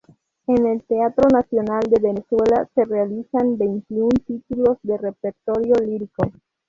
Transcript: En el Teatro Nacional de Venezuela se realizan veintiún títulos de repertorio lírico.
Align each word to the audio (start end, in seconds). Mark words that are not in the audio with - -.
En 0.47 0.65
el 0.65 0.81
Teatro 0.83 1.29
Nacional 1.29 1.81
de 1.87 2.01
Venezuela 2.01 2.67
se 2.73 2.85
realizan 2.85 3.59
veintiún 3.59 4.09
títulos 4.25 4.79
de 4.81 4.97
repertorio 4.97 5.75
lírico. 5.75 6.23